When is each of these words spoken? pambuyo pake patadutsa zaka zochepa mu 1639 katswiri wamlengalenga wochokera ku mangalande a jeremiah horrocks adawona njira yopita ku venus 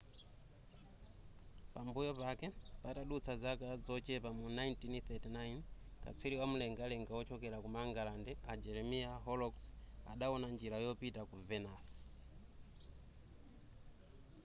pambuyo 1.73 2.11
pake 2.21 2.47
patadutsa 2.83 3.33
zaka 3.43 3.67
zochepa 3.85 4.29
mu 4.37 4.45
1639 4.49 5.57
katswiri 6.03 6.35
wamlengalenga 6.41 7.11
wochokera 7.17 7.57
ku 7.63 7.69
mangalande 7.75 8.31
a 8.51 8.53
jeremiah 8.63 9.15
horrocks 9.25 9.63
adawona 10.11 10.47
njira 10.55 10.77
yopita 10.85 11.21
ku 11.29 11.35
venus 11.49 11.87